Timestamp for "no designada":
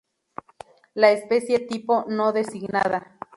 2.07-3.19